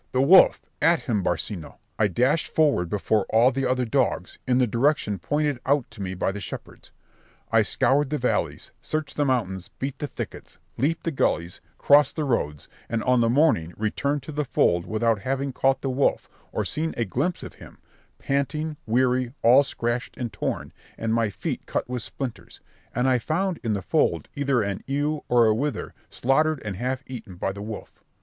[0.13, 0.65] the wolf!
[0.81, 5.59] at him, Barcino," I dashed forward before all the other dogs, in the direction pointed
[5.63, 6.89] out to me by the shepherds.
[7.51, 12.23] I scoured the valleys, searched the mountains, beat the thickets, leaped the gullies, crossed the
[12.23, 16.65] roads, and on the morning returned to the fold without having caught the wolf or
[16.65, 17.77] seen a glimpse of him,
[18.17, 22.59] panting, weary, all scratched and torn, and my feet cut with splinters;
[22.95, 27.03] and I found in the fold either a ewe or a wether slaughtered and half
[27.05, 28.03] eaten by the wolf.